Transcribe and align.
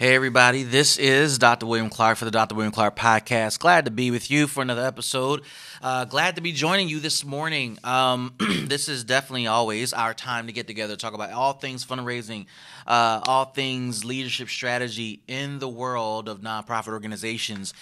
Hey, 0.00 0.14
everybody, 0.14 0.62
this 0.62 0.96
is 0.96 1.36
Dr. 1.36 1.66
William 1.66 1.90
Clark 1.90 2.16
for 2.16 2.24
the 2.24 2.30
Dr. 2.30 2.54
William 2.54 2.72
Clark 2.72 2.96
podcast. 2.96 3.58
Glad 3.58 3.84
to 3.84 3.90
be 3.90 4.10
with 4.10 4.30
you 4.30 4.46
for 4.46 4.62
another 4.62 4.86
episode. 4.86 5.42
Uh, 5.82 6.06
glad 6.06 6.36
to 6.36 6.40
be 6.40 6.52
joining 6.52 6.88
you 6.88 7.00
this 7.00 7.22
morning. 7.22 7.76
Um, 7.84 8.32
this 8.64 8.88
is 8.88 9.04
definitely 9.04 9.46
always 9.46 9.92
our 9.92 10.14
time 10.14 10.46
to 10.46 10.54
get 10.54 10.66
together, 10.66 10.96
talk 10.96 11.12
about 11.12 11.32
all 11.32 11.52
things 11.52 11.84
fundraising, 11.84 12.46
uh, 12.86 13.20
all 13.24 13.44
things 13.44 14.02
leadership 14.02 14.48
strategy 14.48 15.20
in 15.28 15.58
the 15.58 15.68
world 15.68 16.30
of 16.30 16.40
nonprofit 16.40 16.94
organizations. 16.94 17.74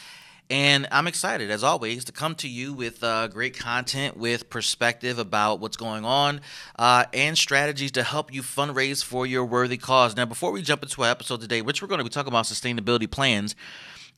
And 0.51 0.89
I'm 0.91 1.07
excited, 1.07 1.51
as 1.51 1.63
always, 1.63 2.07
to 2.07 2.13
come 2.13 2.35
to 2.37 2.49
you 2.49 2.73
with 2.73 3.05
uh, 3.05 3.29
great 3.29 3.59
content, 3.59 4.17
with 4.17 4.49
perspective 4.49 5.19
about 5.19 5.61
what's 5.61 5.77
going 5.77 6.07
on, 6.07 6.41
uh, 6.79 7.05
and 7.13 7.37
strategies 7.37 7.93
to 7.93 8.03
help 8.03 8.33
you 8.33 8.41
fundraise 8.41 9.05
for 9.05 9.27
your 9.27 9.45
worthy 9.45 9.77
cause. 9.77 10.17
Now, 10.17 10.25
before 10.25 10.51
we 10.51 10.63
jump 10.63 10.83
into 10.83 11.03
our 11.03 11.11
episode 11.11 11.43
today, 11.43 11.61
which 11.61 11.83
we're 11.83 11.89
going 11.89 11.99
to 11.99 12.05
be 12.05 12.11
talking 12.11 12.33
about 12.33 12.47
sustainability 12.47 13.11
plans, 13.11 13.55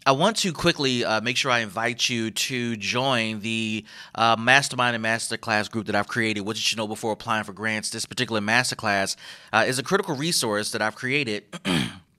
I 0.06 0.12
want 0.12 0.36
to 0.38 0.52
quickly 0.52 1.04
uh, 1.04 1.20
make 1.20 1.36
sure 1.36 1.50
I 1.50 1.58
invite 1.58 2.08
you 2.08 2.30
to 2.30 2.76
join 2.76 3.40
the 3.40 3.84
uh, 4.14 4.36
mastermind 4.38 4.94
and 4.94 5.04
masterclass 5.04 5.68
group 5.68 5.86
that 5.86 5.96
I've 5.96 6.08
created. 6.08 6.42
What 6.42 6.56
you 6.56 6.62
should 6.62 6.78
know 6.78 6.88
before 6.88 7.12
applying 7.12 7.44
for 7.44 7.52
grants. 7.52 7.90
This 7.90 8.06
particular 8.06 8.40
masterclass 8.40 9.16
uh, 9.52 9.64
is 9.66 9.78
a 9.78 9.82
critical 9.82 10.14
resource 10.14 10.70
that 10.70 10.80
I've 10.80 10.94
created. 10.94 11.44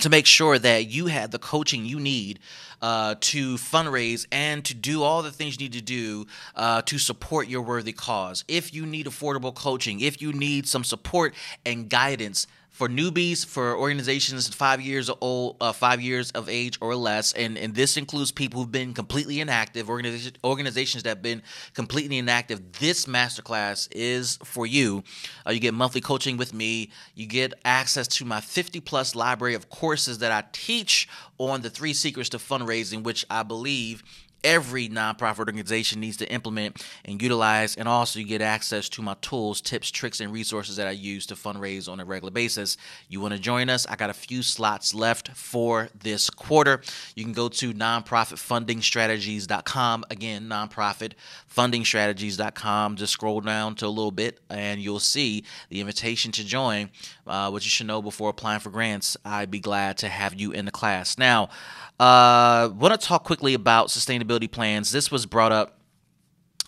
to 0.00 0.08
make 0.08 0.26
sure 0.26 0.58
that 0.58 0.88
you 0.88 1.06
have 1.06 1.30
the 1.30 1.38
coaching 1.38 1.84
you 1.84 1.98
need 1.98 2.38
uh, 2.82 3.14
to 3.20 3.56
fundraise 3.56 4.26
and 4.30 4.64
to 4.64 4.74
do 4.74 5.02
all 5.02 5.22
the 5.22 5.30
things 5.30 5.54
you 5.54 5.64
need 5.66 5.72
to 5.72 5.80
do 5.80 6.26
uh, 6.54 6.82
to 6.82 6.98
support 6.98 7.48
your 7.48 7.62
worthy 7.62 7.92
cause. 7.92 8.44
If 8.48 8.74
you 8.74 8.84
need 8.86 9.06
affordable 9.06 9.54
coaching, 9.54 10.00
if 10.00 10.20
you 10.20 10.32
need 10.32 10.68
some 10.68 10.84
support 10.84 11.34
and 11.64 11.88
guidance, 11.88 12.46
for 12.76 12.90
newbies, 12.90 13.46
for 13.46 13.74
organizations 13.74 14.54
five 14.54 14.82
years 14.82 15.10
old, 15.22 15.56
uh, 15.62 15.72
five 15.72 15.98
years 15.98 16.30
of 16.32 16.46
age 16.46 16.76
or 16.82 16.94
less, 16.94 17.32
and 17.32 17.56
and 17.56 17.74
this 17.74 17.96
includes 17.96 18.30
people 18.30 18.60
who've 18.60 18.70
been 18.70 18.92
completely 18.92 19.40
inactive, 19.40 19.88
organizations 19.88 20.36
organizations 20.44 21.02
that 21.04 21.08
have 21.08 21.22
been 21.22 21.40
completely 21.72 22.18
inactive. 22.18 22.72
This 22.72 23.06
masterclass 23.06 23.88
is 23.92 24.38
for 24.44 24.66
you. 24.66 25.02
Uh, 25.46 25.52
you 25.52 25.60
get 25.60 25.72
monthly 25.72 26.02
coaching 26.02 26.36
with 26.36 26.52
me. 26.52 26.90
You 27.14 27.26
get 27.26 27.54
access 27.64 28.06
to 28.08 28.26
my 28.26 28.42
50 28.42 28.80
plus 28.80 29.14
library 29.14 29.54
of 29.54 29.70
courses 29.70 30.18
that 30.18 30.30
I 30.30 30.44
teach 30.52 31.08
on 31.38 31.62
the 31.62 31.70
three 31.70 31.94
secrets 31.94 32.28
to 32.30 32.36
fundraising, 32.36 33.02
which 33.02 33.24
I 33.30 33.42
believe 33.42 34.02
every 34.44 34.88
nonprofit 34.88 35.40
organization 35.40 36.00
needs 36.00 36.16
to 36.18 36.30
implement 36.30 36.86
and 37.04 37.20
utilize. 37.20 37.74
And 37.76 37.88
also, 37.88 38.20
you 38.20 38.26
get 38.26 38.42
access 38.42 38.88
to 38.90 39.02
my 39.02 39.16
tools, 39.20 39.60
tips, 39.60 39.90
tricks, 39.90 40.20
and 40.20 40.32
resources 40.32 40.76
that 40.76 40.86
I 40.86 40.92
use 40.92 41.26
to 41.26 41.34
fundraise 41.34 41.90
on 41.90 41.98
a 42.00 42.04
regular 42.04 42.30
basis. 42.30 42.76
You 43.08 43.20
want 43.20 43.34
to 43.34 43.40
join 43.40 43.68
us? 43.68 43.84
I 43.86 43.96
got 43.96 44.10
a 44.10 44.14
few 44.14 44.42
slots 44.42 44.94
left 44.94 45.36
for 45.36 45.88
this 45.98 46.30
quarter. 46.30 46.82
You 47.14 47.24
can 47.24 47.32
go 47.32 47.48
to 47.48 47.72
nonprofitfundingstrategies.com. 47.72 50.04
Again, 50.10 50.48
nonprofitfundingstrategies.com. 50.48 52.96
Just 52.96 53.12
scroll 53.12 53.40
down 53.40 53.74
to 53.76 53.86
a 53.86 53.88
little 53.88 54.10
bit 54.10 54.40
and 54.50 54.80
you'll 54.80 55.00
see 55.00 55.44
the 55.68 55.80
invitation 55.80 56.32
to 56.32 56.44
join, 56.44 56.90
uh, 57.26 57.48
what 57.50 57.64
you 57.64 57.70
should 57.70 57.86
know 57.86 58.02
before 58.02 58.30
applying 58.30 58.60
for 58.60 58.70
grants. 58.70 59.16
I'd 59.24 59.50
be 59.50 59.60
glad 59.60 59.98
to 59.98 60.08
have 60.08 60.34
you 60.34 60.52
in 60.52 60.64
the 60.64 60.70
class. 60.70 61.18
Now, 61.18 61.50
uh, 61.98 62.70
want 62.74 62.98
to 62.98 63.06
talk 63.06 63.24
quickly 63.24 63.54
about 63.54 63.88
sustainability 63.88 64.50
plans. 64.50 64.92
This 64.92 65.10
was 65.10 65.26
brought 65.26 65.52
up 65.52 65.78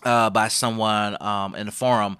uh, 0.03 0.29
by 0.29 0.47
someone 0.47 1.21
um, 1.21 1.55
in 1.55 1.65
the 1.65 1.71
forum. 1.71 2.17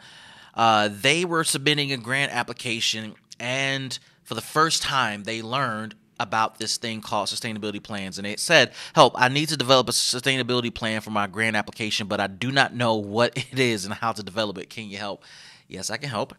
Uh, 0.54 0.90
they 0.92 1.26
were 1.26 1.44
submitting 1.44 1.92
a 1.92 1.98
grant 1.98 2.32
application, 2.32 3.16
and 3.40 3.98
for 4.24 4.36
the 4.36 4.42
first 4.42 4.82
time, 4.84 5.24
they 5.24 5.42
learned 5.42 5.96
about 6.20 6.60
this 6.60 6.78
thing 6.78 7.02
called 7.02 7.30
sustainability 7.30 7.82
plans. 7.82 8.18
And 8.18 8.28
it 8.28 8.40
said, 8.40 8.74
Help, 8.94 9.14
I 9.16 9.30
need 9.30 9.50
to 9.50 9.58
develop 9.58 9.88
a 9.90 9.94
sustainability 9.94 10.74
plan 10.74 11.02
for 11.02 11.12
my 11.12 11.28
grant 11.28 11.56
application, 11.56 12.08
but 12.08 12.20
I 12.20 12.28
do 12.28 12.52
not 12.52 12.76
know 12.76 12.96
what 12.96 13.38
it 13.52 13.58
is 13.58 13.86
and 13.86 13.94
how 13.94 14.12
to 14.12 14.22
develop 14.22 14.58
it. 14.58 14.70
Can 14.70 14.90
you 14.90 14.98
help? 14.98 15.24
Yes, 15.70 15.92
I 15.92 15.98
can 15.98 16.10
help. 16.10 16.34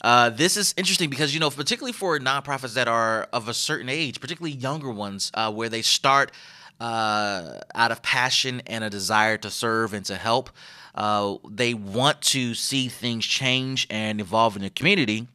Uh, 0.00 0.28
this 0.30 0.56
is 0.56 0.74
interesting 0.76 1.08
because, 1.08 1.32
you 1.32 1.38
know, 1.38 1.50
particularly 1.50 1.92
for 1.92 2.18
nonprofits 2.18 2.74
that 2.74 2.88
are 2.88 3.28
of 3.32 3.48
a 3.48 3.54
certain 3.54 3.88
age, 3.88 4.20
particularly 4.20 4.56
younger 4.56 4.90
ones, 4.90 5.30
uh, 5.34 5.52
where 5.52 5.68
they 5.68 5.82
start 5.82 6.32
uh, 6.80 7.60
out 7.76 7.92
of 7.92 8.02
passion 8.02 8.60
and 8.66 8.82
a 8.82 8.90
desire 8.90 9.38
to 9.38 9.50
serve 9.50 9.94
and 9.94 10.04
to 10.06 10.16
help, 10.16 10.50
uh, 10.96 11.36
they 11.48 11.74
want 11.74 12.20
to 12.22 12.54
see 12.54 12.88
things 12.88 13.24
change 13.24 13.86
and 13.88 14.20
evolve 14.20 14.56
in 14.56 14.62
the 14.62 14.70
community. 14.70 15.28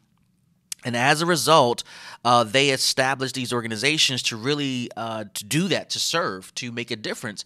And 0.84 0.98
as 0.98 1.22
a 1.22 1.26
result, 1.26 1.86
uh, 2.26 2.44
they 2.44 2.72
establish 2.72 3.32
these 3.32 3.54
organizations 3.54 4.22
to 4.24 4.36
really 4.36 4.90
uh, 4.98 5.24
to 5.34 5.46
do 5.46 5.70
that, 5.70 5.90
to 5.92 6.00
serve, 6.00 6.54
to 6.56 6.72
make 6.74 6.92
a 6.92 6.98
difference. 6.98 7.46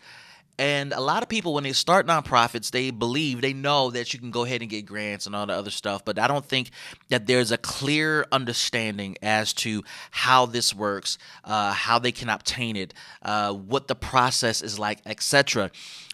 And 0.61 0.93
a 0.93 0.99
lot 1.01 1.23
of 1.23 1.29
people, 1.29 1.55
when 1.55 1.63
they 1.63 1.73
start 1.73 2.05
nonprofits, 2.05 2.69
they 2.69 2.91
believe, 2.91 3.41
they 3.41 3.51
know 3.51 3.89
that 3.89 4.13
you 4.13 4.19
can 4.19 4.29
go 4.29 4.45
ahead 4.45 4.61
and 4.61 4.69
get 4.69 4.85
grants 4.85 5.25
and 5.25 5.35
all 5.35 5.47
the 5.47 5.53
other 5.53 5.71
stuff. 5.71 6.05
But 6.05 6.19
I 6.19 6.27
don't 6.27 6.45
think 6.45 6.69
that 7.09 7.25
there's 7.25 7.51
a 7.51 7.57
clear 7.57 8.27
understanding 8.31 9.17
as 9.23 9.53
to 9.53 9.83
how 10.11 10.45
this 10.45 10.71
works, 10.71 11.17
uh, 11.45 11.73
how 11.73 11.97
they 11.97 12.11
can 12.11 12.29
obtain 12.29 12.75
it, 12.75 12.93
uh, 13.23 13.51
what 13.53 13.87
the 13.87 13.95
process 13.95 14.61
is 14.61 14.77
like, 14.77 14.99
etc. 15.07 15.71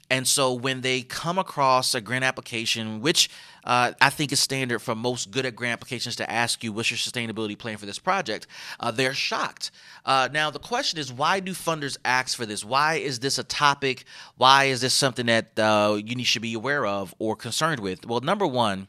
And 0.10 0.26
so 0.26 0.54
when 0.54 0.82
they 0.82 1.02
come 1.02 1.38
across 1.38 1.94
a 1.94 2.00
grant 2.00 2.24
application, 2.24 3.02
which 3.02 3.30
uh, 3.66 3.92
I 4.00 4.10
think 4.10 4.32
is 4.32 4.40
standard 4.40 4.80
for 4.80 4.96
most 4.96 5.32
good 5.32 5.46
at 5.46 5.56
grant 5.56 5.74
applications 5.74 6.16
to 6.18 6.32
ask 6.32 6.64
you, 6.64 6.72
what's 6.72 6.90
your 6.90 6.98
sustainability 6.98 7.58
plan 7.58 7.76
for 7.76 7.86
this 7.86 8.00
project? 8.00 8.48
Uh, 8.80 8.92
they're 8.92 9.14
shocked. 9.14 9.72
Uh, 10.06 10.30
now, 10.32 10.50
the 10.50 10.60
question 10.60 10.98
is, 10.98 11.12
why 11.12 11.42
do 11.42 11.52
funders 11.52 11.98
ask 12.06 12.38
for 12.38 12.46
this? 12.46 12.64
Why 12.64 12.96
is 12.96 13.20
this 13.20 13.38
a 13.38 13.44
topic? 13.44 14.06
Why 14.38 14.66
is 14.66 14.80
this 14.80 14.94
something 14.94 15.26
that 15.26 15.60
uh, 15.60 16.00
you 16.04 16.24
should 16.24 16.42
be 16.42 16.54
aware 16.54 16.86
of 16.86 17.14
or 17.20 17.36
concerned 17.36 17.82
with? 17.82 18.06
Well, 18.06 18.22
number 18.22 18.48
one, 18.48 18.88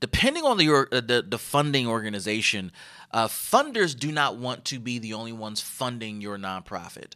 depending 0.00 0.44
on 0.44 0.56
the, 0.56 0.70
uh, 0.70 1.00
the, 1.00 1.22
the 1.28 1.38
funding 1.38 1.86
organization, 1.86 2.72
uh, 3.10 3.28
funders 3.28 3.98
do 3.98 4.10
not 4.10 4.36
want 4.36 4.64
to 4.66 4.78
be 4.78 4.98
the 4.98 5.12
only 5.12 5.32
ones 5.32 5.60
funding 5.60 6.22
your 6.22 6.38
nonprofit. 6.38 7.12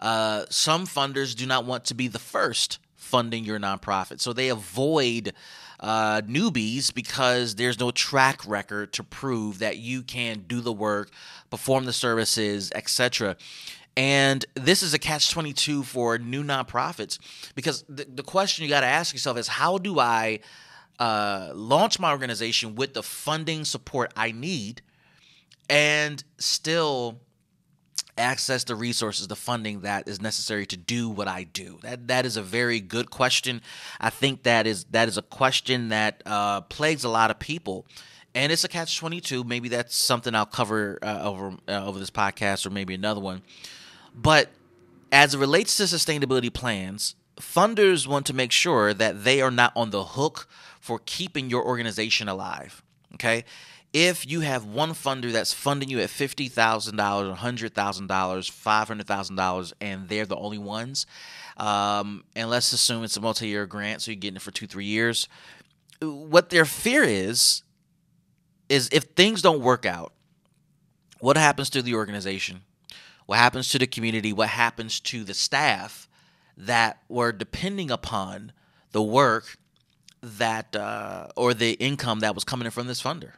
Uh, 0.00 0.46
some 0.48 0.86
funders 0.86 1.36
do 1.36 1.46
not 1.46 1.64
want 1.64 1.84
to 1.84 1.94
be 1.94 2.08
the 2.08 2.18
first 2.18 2.78
funding 2.96 3.44
your 3.44 3.58
nonprofit. 3.58 4.20
So 4.20 4.32
they 4.32 4.48
avoid 4.48 5.34
uh, 5.80 6.22
newbies 6.22 6.92
because 6.92 7.56
there's 7.56 7.78
no 7.78 7.90
track 7.90 8.40
record 8.46 8.92
to 8.94 9.04
prove 9.04 9.58
that 9.58 9.76
you 9.76 10.02
can 10.02 10.44
do 10.46 10.60
the 10.60 10.72
work, 10.72 11.10
perform 11.50 11.84
the 11.84 11.92
services, 11.92 12.70
etc. 12.74 13.36
And 13.96 14.44
this 14.54 14.82
is 14.82 14.94
a 14.94 14.98
catch 14.98 15.30
22 15.30 15.82
for 15.82 16.18
new 16.18 16.44
nonprofits 16.44 17.18
because 17.54 17.84
the, 17.88 18.06
the 18.06 18.22
question 18.22 18.62
you 18.62 18.70
got 18.70 18.80
to 18.80 18.86
ask 18.86 19.12
yourself 19.12 19.36
is 19.36 19.48
how 19.48 19.78
do 19.78 19.98
I 19.98 20.40
uh, 20.98 21.50
launch 21.54 21.98
my 21.98 22.12
organization 22.12 22.76
with 22.76 22.94
the 22.94 23.02
funding 23.02 23.64
support 23.64 24.12
I 24.16 24.32
need 24.32 24.82
and 25.68 26.22
still 26.38 27.20
access 28.20 28.64
the 28.64 28.74
resources, 28.74 29.26
the 29.26 29.36
funding 29.36 29.80
that 29.80 30.08
is 30.08 30.20
necessary 30.20 30.66
to 30.66 30.76
do 30.76 31.08
what 31.08 31.26
I 31.26 31.44
do? 31.44 31.78
That 31.82 32.08
that 32.08 32.26
is 32.26 32.36
a 32.36 32.42
very 32.42 32.78
good 32.80 33.10
question. 33.10 33.60
I 34.00 34.10
think 34.10 34.44
that 34.44 34.66
is 34.66 34.84
that 34.90 35.08
is 35.08 35.18
a 35.18 35.22
question 35.22 35.88
that 35.88 36.22
uh, 36.26 36.60
plagues 36.62 37.02
a 37.02 37.08
lot 37.08 37.30
of 37.30 37.38
people, 37.38 37.86
and 38.34 38.52
it's 38.52 38.64
a 38.64 38.68
catch 38.68 38.98
twenty 38.98 39.20
two. 39.20 39.42
Maybe 39.42 39.68
that's 39.68 39.96
something 39.96 40.34
I'll 40.34 40.46
cover 40.46 40.98
uh, 41.02 41.22
over 41.22 41.56
uh, 41.66 41.84
over 41.84 41.98
this 41.98 42.10
podcast 42.10 42.66
or 42.66 42.70
maybe 42.70 42.94
another 42.94 43.20
one. 43.20 43.42
But 44.14 44.50
as 45.10 45.34
it 45.34 45.38
relates 45.38 45.76
to 45.78 45.84
sustainability 45.84 46.52
plans, 46.52 47.16
funders 47.36 48.06
want 48.06 48.26
to 48.26 48.34
make 48.34 48.52
sure 48.52 48.94
that 48.94 49.24
they 49.24 49.40
are 49.40 49.50
not 49.50 49.72
on 49.74 49.90
the 49.90 50.04
hook 50.04 50.46
for 50.80 51.00
keeping 51.04 51.50
your 51.50 51.64
organization 51.64 52.28
alive. 52.28 52.82
Okay 53.14 53.44
if 53.92 54.28
you 54.30 54.40
have 54.40 54.64
one 54.64 54.90
funder 54.90 55.32
that's 55.32 55.52
funding 55.52 55.88
you 55.88 56.00
at 56.00 56.08
$50,000, 56.08 56.50
$100,000, 56.94 58.06
$500,000, 58.06 59.72
and 59.80 60.08
they're 60.08 60.26
the 60.26 60.36
only 60.36 60.58
ones, 60.58 61.06
um, 61.56 62.24
and 62.36 62.48
let's 62.48 62.72
assume 62.72 63.02
it's 63.02 63.16
a 63.16 63.20
multi 63.20 63.48
year 63.48 63.66
grant, 63.66 64.02
so 64.02 64.10
you're 64.10 64.20
getting 64.20 64.36
it 64.36 64.42
for 64.42 64.52
two, 64.52 64.66
three 64.66 64.84
years, 64.84 65.28
what 66.00 66.50
their 66.50 66.64
fear 66.64 67.02
is, 67.02 67.62
is 68.68 68.88
if 68.92 69.04
things 69.16 69.42
don't 69.42 69.60
work 69.60 69.84
out, 69.84 70.12
what 71.18 71.36
happens 71.36 71.68
to 71.70 71.82
the 71.82 71.94
organization? 71.94 72.62
What 73.26 73.38
happens 73.38 73.68
to 73.70 73.78
the 73.78 73.86
community? 73.86 74.32
What 74.32 74.48
happens 74.48 75.00
to 75.00 75.24
the 75.24 75.34
staff 75.34 76.08
that 76.56 77.02
were 77.08 77.32
depending 77.32 77.90
upon 77.90 78.52
the 78.92 79.02
work 79.02 79.56
that, 80.22 80.74
uh, 80.74 81.28
or 81.36 81.52
the 81.54 81.72
income 81.72 82.20
that 82.20 82.34
was 82.34 82.44
coming 82.44 82.64
in 82.64 82.70
from 82.70 82.86
this 82.86 83.02
funder? 83.02 83.32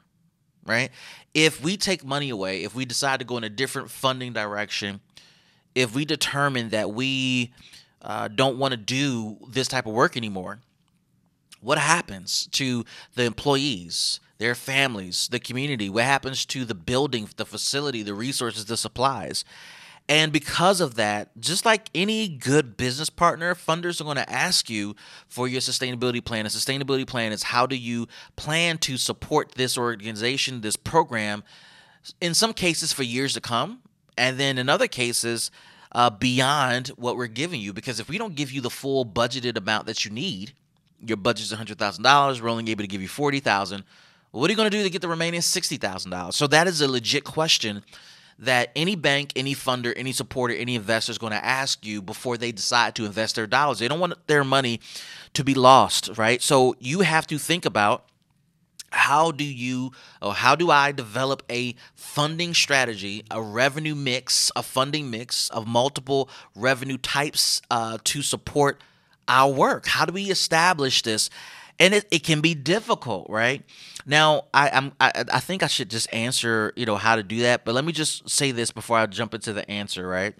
Right? 0.64 0.90
If 1.34 1.62
we 1.62 1.76
take 1.76 2.04
money 2.04 2.30
away, 2.30 2.62
if 2.62 2.74
we 2.74 2.84
decide 2.84 3.20
to 3.20 3.24
go 3.24 3.36
in 3.36 3.44
a 3.44 3.48
different 3.48 3.90
funding 3.90 4.32
direction, 4.32 5.00
if 5.74 5.94
we 5.94 6.04
determine 6.04 6.70
that 6.70 6.92
we 6.92 7.52
uh, 8.02 8.28
don't 8.28 8.58
want 8.58 8.72
to 8.72 8.76
do 8.76 9.38
this 9.48 9.68
type 9.68 9.86
of 9.86 9.92
work 9.92 10.16
anymore, 10.16 10.60
what 11.60 11.78
happens 11.78 12.48
to 12.52 12.84
the 13.14 13.24
employees, 13.24 14.20
their 14.38 14.54
families, 14.54 15.28
the 15.30 15.38
community? 15.38 15.88
What 15.88 16.04
happens 16.04 16.44
to 16.46 16.64
the 16.64 16.74
building, 16.74 17.28
the 17.36 17.46
facility, 17.46 18.02
the 18.02 18.14
resources, 18.14 18.66
the 18.66 18.76
supplies? 18.76 19.44
And 20.08 20.32
because 20.32 20.80
of 20.80 20.96
that, 20.96 21.30
just 21.40 21.64
like 21.64 21.88
any 21.94 22.28
good 22.28 22.76
business 22.76 23.08
partner, 23.08 23.54
funders 23.54 24.00
are 24.00 24.04
going 24.04 24.16
to 24.16 24.30
ask 24.30 24.68
you 24.68 24.96
for 25.28 25.46
your 25.46 25.60
sustainability 25.60 26.22
plan. 26.24 26.44
A 26.44 26.48
sustainability 26.48 27.06
plan 27.06 27.32
is 27.32 27.44
how 27.44 27.66
do 27.66 27.76
you 27.76 28.08
plan 28.36 28.78
to 28.78 28.96
support 28.96 29.52
this 29.52 29.78
organization, 29.78 30.60
this 30.60 30.76
program, 30.76 31.44
in 32.20 32.34
some 32.34 32.52
cases 32.52 32.92
for 32.92 33.04
years 33.04 33.32
to 33.34 33.40
come, 33.40 33.80
and 34.18 34.38
then 34.38 34.58
in 34.58 34.68
other 34.68 34.88
cases, 34.88 35.50
uh, 35.92 36.10
beyond 36.10 36.88
what 36.88 37.16
we're 37.16 37.26
giving 37.26 37.60
you. 37.60 37.72
Because 37.72 38.00
if 38.00 38.08
we 38.08 38.18
don't 38.18 38.34
give 38.34 38.50
you 38.50 38.60
the 38.60 38.70
full 38.70 39.06
budgeted 39.06 39.56
amount 39.56 39.86
that 39.86 40.04
you 40.04 40.10
need, 40.10 40.52
your 41.00 41.16
budget's 41.16 41.52
hundred 41.52 41.78
thousand 41.78 42.02
dollars, 42.02 42.42
we're 42.42 42.48
only 42.48 42.70
able 42.70 42.82
to 42.82 42.88
give 42.88 43.02
you 43.02 43.08
forty 43.08 43.40
thousand. 43.40 43.84
What 44.32 44.48
are 44.48 44.52
you 44.52 44.56
going 44.56 44.70
to 44.70 44.76
do 44.76 44.82
to 44.82 44.90
get 44.90 45.02
the 45.02 45.08
remaining 45.08 45.42
sixty 45.42 45.76
thousand 45.76 46.10
dollars? 46.10 46.36
So 46.36 46.46
that 46.48 46.66
is 46.66 46.80
a 46.80 46.88
legit 46.88 47.24
question 47.24 47.84
that 48.42 48.70
any 48.74 48.96
bank, 48.96 49.32
any 49.36 49.54
funder, 49.54 49.92
any 49.96 50.12
supporter, 50.12 50.52
any 50.52 50.74
investor 50.74 51.12
is 51.12 51.18
going 51.18 51.32
to 51.32 51.44
ask 51.44 51.86
you 51.86 52.02
before 52.02 52.36
they 52.36 52.50
decide 52.50 52.94
to 52.96 53.04
invest 53.06 53.36
their 53.36 53.46
dollars. 53.46 53.78
They 53.78 53.86
don't 53.86 54.00
want 54.00 54.14
their 54.26 54.42
money 54.42 54.80
to 55.34 55.44
be 55.44 55.54
lost, 55.54 56.10
right? 56.18 56.42
So 56.42 56.74
you 56.80 57.00
have 57.00 57.26
to 57.28 57.38
think 57.38 57.64
about 57.64 58.04
how 58.90 59.30
do 59.30 59.44
you 59.44 59.92
or 60.20 60.34
how 60.34 60.56
do 60.56 60.70
I 60.70 60.90
develop 60.90 61.44
a 61.48 61.76
funding 61.94 62.52
strategy, 62.52 63.24
a 63.30 63.40
revenue 63.40 63.94
mix, 63.94 64.50
a 64.56 64.62
funding 64.62 65.08
mix 65.08 65.48
of 65.50 65.66
multiple 65.66 66.28
revenue 66.56 66.98
types 66.98 67.62
uh, 67.70 67.98
to 68.04 68.22
support 68.22 68.80
our 69.28 69.52
work? 69.52 69.86
How 69.86 70.04
do 70.04 70.12
we 70.12 70.30
establish 70.30 71.02
this? 71.02 71.30
And 71.78 71.94
it, 71.94 72.06
it 72.10 72.22
can 72.22 72.40
be 72.40 72.54
difficult, 72.54 73.26
right? 73.28 73.64
Now, 74.06 74.44
I, 74.54 74.70
I'm 74.70 74.92
I, 75.00 75.24
I 75.32 75.40
think 75.40 75.62
I 75.62 75.66
should 75.66 75.90
just 75.90 76.12
answer, 76.12 76.72
you 76.76 76.86
know, 76.86 76.96
how 76.96 77.16
to 77.16 77.22
do 77.22 77.40
that. 77.40 77.64
But 77.64 77.74
let 77.74 77.84
me 77.84 77.92
just 77.92 78.28
say 78.28 78.52
this 78.52 78.70
before 78.70 78.98
I 78.98 79.06
jump 79.06 79.34
into 79.34 79.52
the 79.52 79.68
answer, 79.70 80.06
right? 80.06 80.34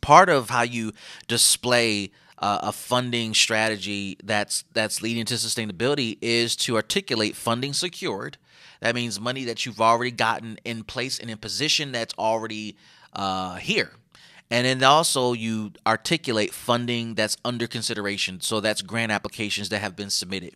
Part 0.00 0.28
of 0.28 0.50
how 0.50 0.62
you 0.62 0.92
display 1.28 2.10
uh, 2.38 2.58
a 2.62 2.72
funding 2.72 3.32
strategy 3.32 4.18
that's 4.22 4.64
that's 4.72 5.00
leading 5.02 5.24
to 5.26 5.34
sustainability 5.34 6.18
is 6.20 6.56
to 6.56 6.76
articulate 6.76 7.36
funding 7.36 7.72
secured. 7.72 8.36
That 8.80 8.94
means 8.94 9.18
money 9.18 9.44
that 9.44 9.64
you've 9.64 9.80
already 9.80 10.10
gotten 10.10 10.58
in 10.64 10.84
place 10.84 11.18
and 11.18 11.30
in 11.30 11.38
position 11.38 11.92
that's 11.92 12.12
already 12.18 12.76
uh, 13.14 13.56
here. 13.56 13.92
And 14.50 14.66
then 14.66 14.82
also 14.84 15.32
you 15.32 15.72
articulate 15.86 16.52
funding 16.52 17.14
that's 17.14 17.36
under 17.44 17.66
consideration. 17.66 18.40
So 18.40 18.60
that's 18.60 18.82
grant 18.82 19.10
applications 19.10 19.70
that 19.70 19.78
have 19.78 19.96
been 19.96 20.10
submitted. 20.10 20.54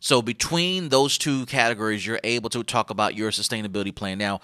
So 0.00 0.22
between 0.22 0.88
those 0.88 1.18
two 1.18 1.46
categories, 1.46 2.06
you're 2.06 2.20
able 2.24 2.50
to 2.50 2.62
talk 2.62 2.90
about 2.90 3.14
your 3.14 3.30
sustainability 3.30 3.94
plan. 3.94 4.18
Now, 4.18 4.40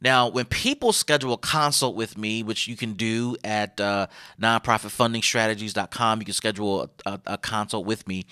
now, 0.00 0.28
when 0.28 0.44
people 0.44 0.92
schedule 0.92 1.32
a 1.32 1.38
consult 1.38 1.96
with 1.96 2.16
me, 2.16 2.44
which 2.44 2.68
you 2.68 2.76
can 2.76 2.92
do 2.92 3.36
at 3.42 3.80
uh, 3.80 4.06
nonprofitfundingstrategies.com, 4.40 6.20
you 6.20 6.24
can 6.24 6.34
schedule 6.34 6.82
a, 6.82 7.10
a, 7.10 7.20
a 7.26 7.38
consult 7.38 7.84
with 7.84 8.06
me. 8.06 8.24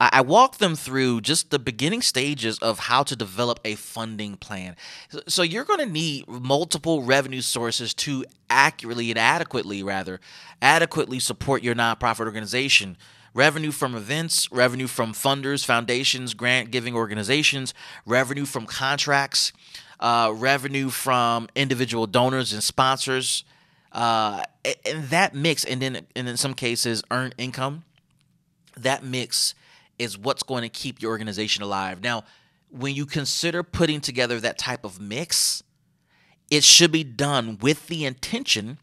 I, 0.00 0.10
I, 0.14 0.20
walk 0.22 0.58
them 0.58 0.74
through 0.74 1.20
just 1.20 1.50
the 1.50 1.60
beginning 1.60 2.02
stages 2.02 2.58
of 2.58 2.80
how 2.80 3.04
to 3.04 3.14
develop 3.14 3.60
a 3.64 3.76
funding 3.76 4.36
plan. 4.36 4.74
So, 5.08 5.20
so 5.28 5.42
you're 5.42 5.64
going 5.64 5.86
to 5.86 5.92
need 5.92 6.26
multiple 6.26 7.02
revenue 7.02 7.42
sources 7.42 7.94
to 7.94 8.24
accurately 8.50 9.10
and 9.10 9.18
adequately, 9.18 9.84
rather, 9.84 10.20
adequately 10.60 11.20
support 11.20 11.62
your 11.62 11.76
nonprofit 11.76 12.26
organization 12.26 12.96
revenue 13.34 13.72
from 13.72 13.96
events, 13.96 14.50
revenue 14.52 14.86
from 14.86 15.12
funders, 15.12 15.64
foundations, 15.64 16.34
grant 16.34 16.70
giving 16.70 16.94
organizations, 16.94 17.74
revenue 18.06 18.44
from 18.44 18.64
contracts, 18.64 19.52
uh, 20.04 20.30
revenue 20.34 20.90
from 20.90 21.48
individual 21.54 22.06
donors 22.06 22.52
and 22.52 22.62
sponsors. 22.62 23.42
Uh, 23.90 24.42
and 24.84 25.04
that 25.08 25.34
mix, 25.34 25.64
and 25.64 25.80
then 25.80 26.06
and 26.14 26.28
in 26.28 26.36
some 26.36 26.52
cases, 26.52 27.02
earned 27.10 27.34
income. 27.38 27.84
That 28.76 29.02
mix 29.02 29.54
is 29.98 30.18
what's 30.18 30.42
going 30.42 30.60
to 30.60 30.68
keep 30.68 31.00
your 31.00 31.10
organization 31.10 31.62
alive. 31.62 32.02
Now, 32.02 32.24
when 32.68 32.94
you 32.94 33.06
consider 33.06 33.62
putting 33.62 34.02
together 34.02 34.38
that 34.40 34.58
type 34.58 34.84
of 34.84 35.00
mix, 35.00 35.62
it 36.50 36.64
should 36.64 36.92
be 36.92 37.04
done 37.04 37.56
with 37.62 37.86
the 37.86 38.04
intention 38.04 38.78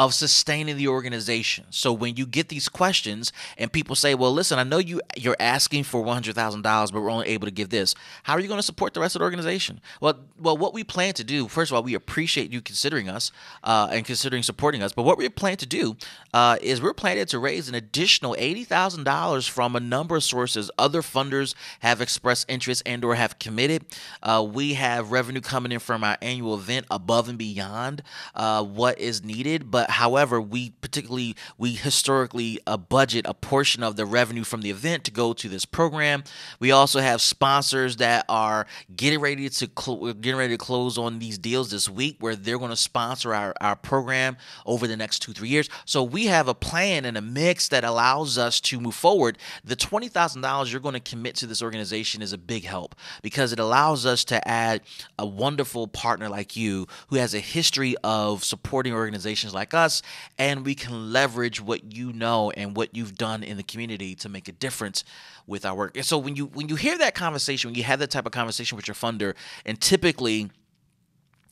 of 0.00 0.14
sustaining 0.14 0.78
the 0.78 0.88
organization. 0.88 1.66
So 1.68 1.92
when 1.92 2.16
you 2.16 2.24
get 2.24 2.48
these 2.48 2.70
questions 2.70 3.32
and 3.58 3.70
people 3.70 3.94
say, 3.94 4.14
"Well, 4.14 4.32
listen, 4.32 4.58
I 4.58 4.62
know 4.62 4.78
you 4.78 5.02
you're 5.14 5.36
asking 5.38 5.84
for 5.84 6.00
one 6.00 6.14
hundred 6.14 6.34
thousand 6.34 6.62
dollars, 6.62 6.90
but 6.90 7.02
we're 7.02 7.10
only 7.10 7.28
able 7.28 7.46
to 7.46 7.52
give 7.52 7.68
this. 7.68 7.94
How 8.22 8.32
are 8.32 8.40
you 8.40 8.48
going 8.48 8.58
to 8.58 8.62
support 8.62 8.94
the 8.94 9.00
rest 9.00 9.14
of 9.14 9.20
the 9.20 9.24
organization?" 9.24 9.78
Well, 10.00 10.14
well, 10.38 10.56
what 10.56 10.72
we 10.72 10.84
plan 10.84 11.12
to 11.14 11.24
do, 11.24 11.48
first 11.48 11.70
of 11.70 11.76
all, 11.76 11.82
we 11.82 11.92
appreciate 11.92 12.50
you 12.50 12.62
considering 12.62 13.10
us 13.10 13.30
uh, 13.62 13.88
and 13.92 14.06
considering 14.06 14.42
supporting 14.42 14.82
us. 14.82 14.94
But 14.94 15.02
what 15.02 15.18
we 15.18 15.28
plan 15.28 15.58
to 15.58 15.66
do 15.66 15.96
uh, 16.32 16.56
is 16.62 16.80
we're 16.80 16.94
planning 16.94 17.26
to 17.26 17.38
raise 17.38 17.68
an 17.68 17.74
additional 17.74 18.34
eighty 18.38 18.64
thousand 18.64 19.04
dollars 19.04 19.46
from 19.46 19.76
a 19.76 19.80
number 19.80 20.16
of 20.16 20.24
sources. 20.24 20.70
Other 20.78 21.02
funders 21.02 21.54
have 21.80 22.00
expressed 22.00 22.50
interest 22.50 22.82
and/or 22.86 23.16
have 23.16 23.38
committed. 23.38 23.84
Uh, 24.22 24.48
we 24.50 24.74
have 24.74 25.12
revenue 25.12 25.42
coming 25.42 25.72
in 25.72 25.78
from 25.78 26.02
our 26.02 26.16
annual 26.22 26.54
event 26.54 26.86
above 26.90 27.28
and 27.28 27.36
beyond 27.36 28.02
uh, 28.34 28.64
what 28.64 28.98
is 28.98 29.22
needed, 29.22 29.70
but 29.70 29.89
however, 29.90 30.40
we 30.40 30.70
particularly 30.80 31.36
we 31.58 31.74
historically 31.74 32.58
uh, 32.66 32.76
budget 32.76 33.26
a 33.28 33.34
portion 33.34 33.82
of 33.82 33.96
the 33.96 34.06
revenue 34.06 34.44
from 34.44 34.62
the 34.62 34.70
event 34.70 35.04
to 35.04 35.10
go 35.10 35.32
to 35.32 35.48
this 35.48 35.64
program. 35.64 36.24
We 36.58 36.70
also 36.70 37.00
have 37.00 37.20
sponsors 37.20 37.96
that 37.96 38.24
are 38.28 38.66
getting 38.94 39.20
ready 39.20 39.48
to 39.48 39.70
cl- 39.78 40.14
getting 40.14 40.38
ready 40.38 40.54
to 40.54 40.58
close 40.58 40.98
on 40.98 41.18
these 41.18 41.38
deals 41.38 41.70
this 41.70 41.88
week, 41.88 42.16
where 42.20 42.36
they're 42.36 42.58
going 42.58 42.70
to 42.70 42.76
sponsor 42.76 43.34
our 43.34 43.54
our 43.60 43.76
program 43.76 44.36
over 44.66 44.86
the 44.86 44.96
next 44.96 45.20
two 45.20 45.32
three 45.32 45.48
years. 45.48 45.68
So 45.84 46.02
we 46.02 46.26
have 46.26 46.48
a 46.48 46.54
plan 46.54 47.04
and 47.04 47.16
a 47.16 47.22
mix 47.22 47.68
that 47.68 47.84
allows 47.84 48.38
us 48.38 48.60
to 48.62 48.80
move 48.80 48.94
forward. 48.94 49.38
The 49.64 49.76
twenty 49.76 50.08
thousand 50.08 50.42
dollars 50.42 50.72
you're 50.72 50.80
going 50.80 50.94
to 50.94 51.00
commit 51.00 51.34
to 51.36 51.46
this 51.46 51.62
organization 51.62 52.22
is 52.22 52.32
a 52.32 52.38
big 52.38 52.64
help 52.64 52.94
because 53.22 53.52
it 53.52 53.58
allows 53.58 54.06
us 54.06 54.24
to 54.24 54.46
add 54.48 54.82
a 55.18 55.26
wonderful 55.26 55.86
partner 55.88 56.28
like 56.28 56.56
you 56.56 56.86
who 57.08 57.16
has 57.16 57.34
a 57.34 57.40
history 57.40 57.94
of 58.04 58.44
supporting 58.44 58.92
organizations 58.92 59.54
like 59.54 59.74
us 59.74 59.79
us 59.80 60.02
and 60.38 60.64
we 60.64 60.74
can 60.74 61.12
leverage 61.12 61.60
what 61.60 61.92
you 61.92 62.12
know 62.12 62.50
and 62.50 62.76
what 62.76 62.94
you've 62.94 63.16
done 63.16 63.42
in 63.42 63.56
the 63.56 63.62
community 63.62 64.14
to 64.16 64.28
make 64.28 64.48
a 64.48 64.52
difference 64.52 65.04
with 65.46 65.64
our 65.64 65.74
work. 65.74 65.96
And 65.96 66.06
so 66.06 66.18
when 66.18 66.36
you 66.36 66.46
when 66.46 66.68
you 66.68 66.76
hear 66.76 66.96
that 66.98 67.14
conversation, 67.14 67.70
when 67.70 67.74
you 67.74 67.84
have 67.84 67.98
that 67.98 68.10
type 68.10 68.26
of 68.26 68.32
conversation 68.32 68.76
with 68.76 68.86
your 68.86 68.94
funder, 68.94 69.34
and 69.66 69.80
typically 69.80 70.50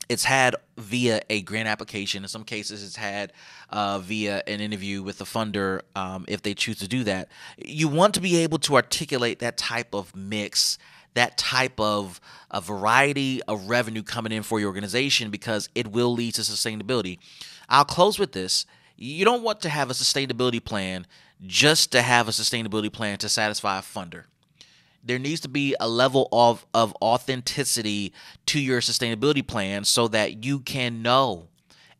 it's 0.09 0.23
had 0.23 0.55
via 0.75 1.21
a 1.29 1.43
grant 1.43 1.67
application. 1.67 2.23
In 2.23 2.29
some 2.29 2.43
cases, 2.43 2.83
it's 2.83 2.95
had 2.95 3.31
uh, 3.69 3.99
via 3.99 4.41
an 4.47 4.59
interview 4.59 5.03
with 5.03 5.19
the 5.19 5.25
funder 5.25 5.81
um, 5.95 6.25
if 6.27 6.41
they 6.41 6.55
choose 6.55 6.79
to 6.79 6.87
do 6.87 7.03
that. 7.03 7.29
You 7.63 7.87
want 7.87 8.15
to 8.15 8.19
be 8.19 8.37
able 8.37 8.57
to 8.59 8.75
articulate 8.75 9.37
that 9.39 9.55
type 9.55 9.93
of 9.93 10.15
mix, 10.15 10.79
that 11.13 11.37
type 11.37 11.79
of 11.79 12.19
a 12.49 12.59
variety 12.59 13.43
of 13.43 13.69
revenue 13.69 14.01
coming 14.01 14.31
in 14.31 14.41
for 14.41 14.59
your 14.59 14.69
organization 14.69 15.29
because 15.29 15.69
it 15.75 15.91
will 15.91 16.11
lead 16.11 16.33
to 16.35 16.41
sustainability. 16.41 17.19
I'll 17.69 17.85
close 17.85 18.19
with 18.19 18.33
this. 18.33 18.65
You 18.97 19.23
don't 19.23 19.43
want 19.43 19.61
to 19.61 19.69
have 19.69 19.89
a 19.89 19.93
sustainability 19.93 20.63
plan 20.63 21.07
just 21.45 21.91
to 21.93 22.01
have 22.01 22.27
a 22.27 22.31
sustainability 22.31 22.91
plan 22.91 23.17
to 23.19 23.29
satisfy 23.29 23.79
a 23.79 23.81
funder. 23.81 24.23
There 25.03 25.19
needs 25.19 25.39
to 25.41 25.47
be 25.47 25.75
a 25.79 25.87
level 25.87 26.27
of, 26.33 26.65
of 26.73 26.93
authenticity 27.01 28.11
to 28.47 28.59
your 28.59 28.81
sustainability 28.81 29.45
plan 29.45 29.85
so 29.85 30.09
that 30.09 30.43
you 30.43 30.59
can 30.59 31.01
know 31.01 31.47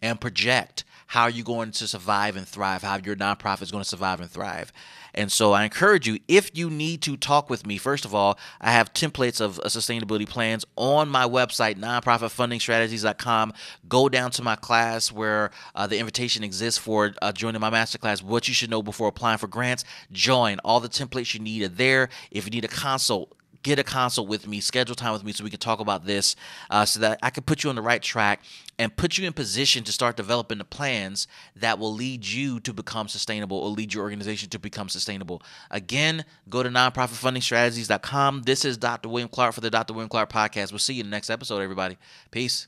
and 0.01 0.19
project 0.19 0.83
how 1.09 1.23
are 1.23 1.29
you're 1.31 1.43
going 1.43 1.71
to 1.71 1.87
survive 1.87 2.35
and 2.35 2.47
thrive, 2.47 2.83
how 2.83 2.97
your 3.03 3.15
nonprofit 3.15 3.63
is 3.63 3.71
going 3.71 3.83
to 3.83 3.89
survive 3.89 4.21
and 4.21 4.29
thrive. 4.29 4.71
And 5.15 5.31
so 5.31 5.53
I 5.53 5.63
encourage 5.63 6.07
you, 6.07 6.19
if 6.27 6.55
you 6.55 6.69
need 6.69 7.01
to 7.01 7.17
talk 7.17 7.49
with 7.49 7.65
me, 7.65 7.79
first 7.79 8.05
of 8.05 8.13
all, 8.13 8.37
I 8.61 8.71
have 8.71 8.93
templates 8.93 9.41
of 9.41 9.57
uh, 9.57 9.63
sustainability 9.63 10.29
plans 10.29 10.65
on 10.75 11.09
my 11.09 11.25
website, 11.25 11.77
nonprofitfundingstrategies.com. 11.79 13.53
Go 13.87 14.07
down 14.07 14.29
to 14.29 14.43
my 14.43 14.55
class 14.55 15.11
where 15.11 15.49
uh, 15.73 15.87
the 15.87 15.97
invitation 15.97 16.43
exists 16.43 16.77
for 16.77 17.11
uh, 17.23 17.31
joining 17.31 17.59
my 17.59 17.71
masterclass, 17.71 18.21
What 18.21 18.47
You 18.47 18.53
Should 18.53 18.69
Know 18.69 18.83
Before 18.83 19.07
Applying 19.07 19.39
for 19.39 19.47
Grants. 19.47 19.85
Join. 20.11 20.59
All 20.59 20.79
the 20.79 20.89
templates 20.89 21.33
you 21.33 21.39
need 21.39 21.63
are 21.63 21.69
there. 21.69 22.09
If 22.29 22.45
you 22.45 22.51
need 22.51 22.65
a 22.65 22.69
consult, 22.69 23.35
get 23.63 23.79
a 23.79 23.83
consult 23.83 24.27
with 24.27 24.47
me, 24.47 24.59
schedule 24.59 24.95
time 24.95 25.13
with 25.13 25.23
me 25.23 25.31
so 25.31 25.43
we 25.43 25.49
can 25.49 25.59
talk 25.59 25.79
about 25.79 26.05
this 26.05 26.35
uh, 26.69 26.85
so 26.85 26.99
that 26.99 27.19
I 27.21 27.29
can 27.29 27.43
put 27.43 27.63
you 27.63 27.69
on 27.69 27.75
the 27.75 27.81
right 27.81 28.01
track 28.01 28.41
and 28.77 28.95
put 28.95 29.17
you 29.17 29.27
in 29.27 29.33
position 29.33 29.83
to 29.83 29.91
start 29.91 30.15
developing 30.15 30.57
the 30.57 30.65
plans 30.65 31.27
that 31.55 31.79
will 31.79 31.93
lead 31.93 32.25
you 32.25 32.59
to 32.61 32.73
become 32.73 33.07
sustainable 33.07 33.57
or 33.57 33.69
lead 33.69 33.93
your 33.93 34.03
organization 34.03 34.49
to 34.49 34.59
become 34.59 34.89
sustainable. 34.89 35.41
Again, 35.69 36.25
go 36.49 36.63
to 36.63 36.69
nonprofitfundingstrategies.com. 36.69 38.43
This 38.43 38.65
is 38.65 38.77
Dr. 38.77 39.09
William 39.09 39.29
Clark 39.29 39.53
for 39.53 39.61
the 39.61 39.69
Dr. 39.69 39.93
William 39.93 40.09
Clark 40.09 40.31
podcast. 40.31 40.71
We'll 40.71 40.79
see 40.79 40.93
you 40.93 41.01
in 41.01 41.07
the 41.07 41.15
next 41.15 41.29
episode, 41.29 41.59
everybody. 41.59 41.97
Peace. 42.31 42.67